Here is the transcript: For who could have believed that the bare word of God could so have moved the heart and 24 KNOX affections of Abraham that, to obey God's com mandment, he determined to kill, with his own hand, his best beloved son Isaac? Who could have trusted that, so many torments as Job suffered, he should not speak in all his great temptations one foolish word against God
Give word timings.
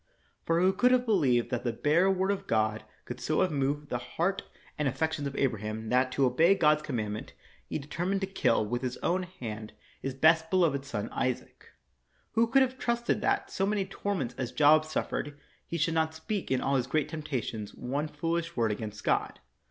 For 0.47 0.59
who 0.59 0.73
could 0.73 0.89
have 0.91 1.05
believed 1.05 1.51
that 1.51 1.63
the 1.63 1.71
bare 1.71 2.09
word 2.09 2.31
of 2.31 2.47
God 2.47 2.83
could 3.05 3.19
so 3.19 3.41
have 3.41 3.51
moved 3.51 3.89
the 3.89 3.99
heart 3.99 4.41
and 4.75 4.85
24 4.85 4.85
KNOX 4.89 4.95
affections 4.95 5.27
of 5.27 5.35
Abraham 5.35 5.89
that, 5.89 6.11
to 6.13 6.25
obey 6.25 6.55
God's 6.55 6.81
com 6.81 6.95
mandment, 6.97 7.33
he 7.67 7.77
determined 7.77 8.21
to 8.21 8.25
kill, 8.25 8.65
with 8.65 8.81
his 8.81 8.97
own 9.03 9.21
hand, 9.21 9.73
his 10.01 10.15
best 10.15 10.49
beloved 10.49 10.85
son 10.85 11.07
Isaac? 11.11 11.67
Who 12.31 12.47
could 12.47 12.63
have 12.63 12.79
trusted 12.79 13.21
that, 13.21 13.51
so 13.51 13.67
many 13.67 13.85
torments 13.85 14.33
as 14.39 14.51
Job 14.51 14.85
suffered, 14.85 15.39
he 15.67 15.77
should 15.77 15.93
not 15.93 16.15
speak 16.15 16.49
in 16.49 16.61
all 16.61 16.77
his 16.77 16.87
great 16.87 17.07
temptations 17.09 17.75
one 17.75 18.07
foolish 18.07 18.57
word 18.57 18.71
against 18.71 19.03
God 19.03 19.39